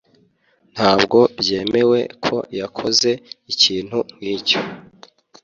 [0.73, 3.09] Ntabwo byemewe ko yakoze
[3.51, 4.59] ikintu nkicyo